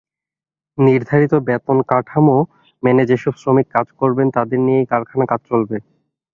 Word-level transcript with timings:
নির্ধারিত 0.77 1.33
বেতনকাঠামো 1.47 2.37
মেনে 2.83 3.03
যেসব 3.09 3.33
শ্রমিক 3.41 3.67
কাজ 3.75 3.87
করবেন, 3.99 4.27
তাঁদের 4.35 4.59
দিয়েই 4.65 4.89
কারখানার 4.91 5.29
কাজ 5.31 5.41
চলবে। 5.49 5.77